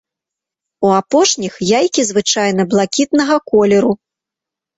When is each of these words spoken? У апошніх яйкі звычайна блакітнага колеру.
У 0.87 0.93
апошніх 1.01 1.53
яйкі 1.79 2.01
звычайна 2.07 2.61
блакітнага 2.73 3.35
колеру. 3.53 3.93